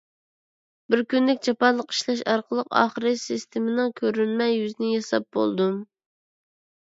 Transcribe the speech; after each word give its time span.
بىر 0.93 1.01
كۈنلۈك 1.13 1.41
جاپالىق 1.47 1.91
ئىشلەش 1.95 2.23
ئارقىلىق 2.31 2.71
ئاخىرى 2.79 3.11
سىستېمىنىڭ 3.25 3.93
كۆرۈنمە 4.01 4.47
يۈزىنى 4.53 4.89
ياساپ 4.95 5.27
بولدۇم. 5.39 5.77